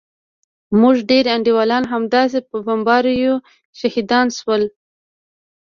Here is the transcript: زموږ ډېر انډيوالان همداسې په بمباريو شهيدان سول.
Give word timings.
زموږ 0.71 0.97
ډېر 1.09 1.25
انډيوالان 1.35 1.83
همداسې 1.93 2.39
په 2.49 2.55
بمباريو 2.67 3.33
شهيدان 3.79 4.27
سول. 4.37 4.63